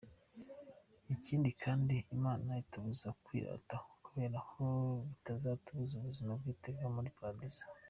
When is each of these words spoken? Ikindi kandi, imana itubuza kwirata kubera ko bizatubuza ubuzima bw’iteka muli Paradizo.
Ikindi 1.15 1.49
kandi, 1.63 1.95
imana 2.15 2.49
itubuza 2.63 3.09
kwirata 3.25 3.77
kubera 4.05 4.37
ko 4.51 4.63
bizatubuza 5.25 5.93
ubuzima 5.95 6.31
bw’iteka 6.39 6.83
muli 6.95 7.09
Paradizo. 7.17 7.63